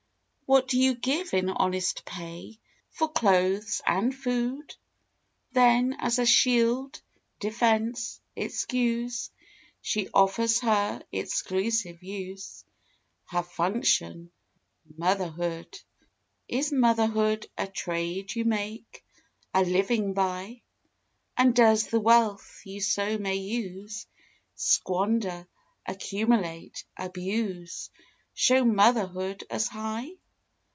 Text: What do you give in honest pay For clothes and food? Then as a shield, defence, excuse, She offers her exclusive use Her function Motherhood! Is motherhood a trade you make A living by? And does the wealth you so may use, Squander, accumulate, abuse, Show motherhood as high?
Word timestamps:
What 0.53 0.67
do 0.67 0.77
you 0.77 0.95
give 0.95 1.33
in 1.33 1.47
honest 1.49 2.03
pay 2.03 2.59
For 2.89 3.07
clothes 3.07 3.81
and 3.87 4.13
food? 4.13 4.75
Then 5.53 5.95
as 5.97 6.19
a 6.19 6.25
shield, 6.25 7.01
defence, 7.39 8.19
excuse, 8.35 9.31
She 9.79 10.09
offers 10.13 10.59
her 10.59 11.01
exclusive 11.09 12.03
use 12.03 12.65
Her 13.29 13.43
function 13.43 14.29
Motherhood! 14.97 15.79
Is 16.49 16.73
motherhood 16.73 17.47
a 17.57 17.67
trade 17.67 18.35
you 18.35 18.43
make 18.43 19.05
A 19.53 19.63
living 19.63 20.13
by? 20.13 20.63
And 21.37 21.55
does 21.55 21.87
the 21.87 22.01
wealth 22.01 22.59
you 22.65 22.81
so 22.81 23.17
may 23.17 23.35
use, 23.37 24.05
Squander, 24.55 25.47
accumulate, 25.87 26.83
abuse, 26.97 27.89
Show 28.33 28.65
motherhood 28.65 29.45
as 29.49 29.69
high? 29.69 30.09